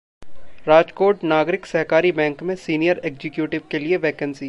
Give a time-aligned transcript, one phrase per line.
[0.67, 4.39] राजकोट नागरिक सहकारी बैंक में सीनियर एग्जीक्यूटिव के लिए वैकेंसी